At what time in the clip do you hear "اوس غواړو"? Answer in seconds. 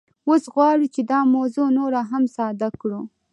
0.27-0.85